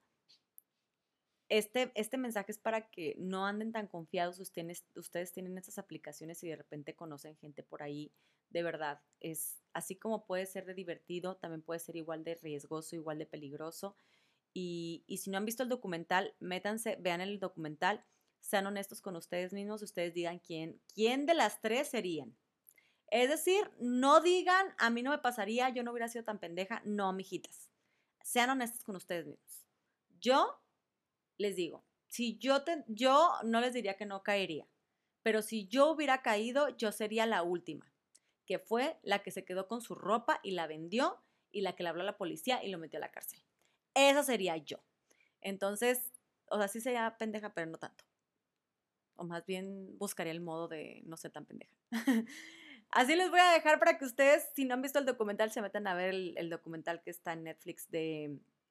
[1.48, 4.40] este, este mensaje es para que no anden tan confiados.
[4.40, 8.12] Ustedes, ustedes tienen estas aplicaciones y de repente conocen gente por ahí.
[8.50, 12.96] De verdad, es así como puede ser de divertido, también puede ser igual de riesgoso,
[12.96, 13.96] igual de peligroso.
[14.52, 18.04] Y, y si no han visto el documental, métanse, vean el documental,
[18.40, 22.36] sean honestos con ustedes mismos, ustedes digan quién, quién de las tres serían.
[23.10, 26.82] Es decir, no digan, a mí no me pasaría, yo no hubiera sido tan pendeja.
[26.84, 27.70] No, mijitas.
[28.22, 29.66] Sean honestas con ustedes mismos.
[30.20, 30.63] Yo
[31.38, 34.68] les digo, si yo, te, yo no les diría que no caería,
[35.22, 37.92] pero si yo hubiera caído, yo sería la última,
[38.46, 41.20] que fue la que se quedó con su ropa y la vendió
[41.50, 43.42] y la que le habló a la policía y lo metió a la cárcel.
[43.94, 44.78] Esa sería yo.
[45.40, 46.12] Entonces,
[46.50, 48.04] o sea, sí sería pendeja, pero no tanto.
[49.16, 51.74] O más bien buscaría el modo de no ser tan pendeja.
[52.90, 55.62] Así les voy a dejar para que ustedes, si no han visto el documental, se
[55.62, 58.24] metan a ver el, documental que está en Netflix de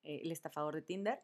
[0.04, 1.22] eh, El estafador de Tinder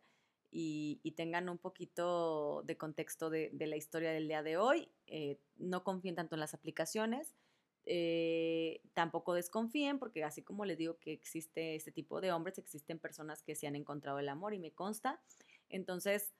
[0.52, 4.90] y, tengan un poquito de contexto de, la historia del día de hoy.
[5.08, 7.36] Eh, no confíen tanto en las aplicaciones.
[7.86, 13.00] Eh, tampoco desconfíen porque así como les digo que existe este tipo de hombres, existen
[13.00, 15.22] personas que se han encontrado el amor y me consta.
[15.70, 16.34] Entonces,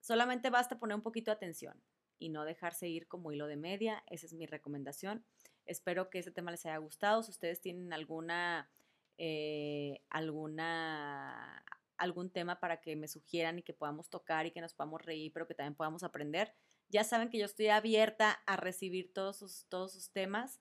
[0.00, 1.80] solamente basta poner un poquito de atención
[2.18, 4.02] y no dejarse ir como hilo de media.
[4.08, 5.24] Esa es mi recomendación.
[5.64, 7.22] Espero que este tema les haya gustado.
[7.22, 8.70] Si ustedes tienen alguna,
[9.18, 11.64] eh, alguna,
[11.98, 15.32] algún tema para que me sugieran y que podamos tocar y que nos podamos reír,
[15.32, 16.54] pero que también podamos aprender,
[16.88, 20.60] ya saben que yo estoy abierta a recibir todos sus, todos sus temas.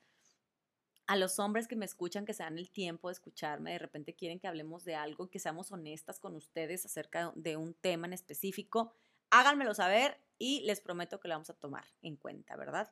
[1.07, 4.15] A los hombres que me escuchan, que se dan el tiempo de escucharme, de repente
[4.15, 8.13] quieren que hablemos de algo, que seamos honestas con ustedes acerca de un tema en
[8.13, 8.91] específico,
[9.29, 12.91] háganmelo saber y les prometo que lo vamos a tomar en cuenta, ¿verdad?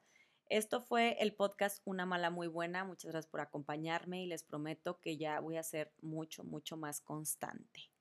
[0.50, 2.84] Esto fue el podcast Una mala muy buena.
[2.84, 7.02] Muchas gracias por acompañarme y les prometo que ya voy a ser mucho, mucho más
[7.02, 7.93] constante.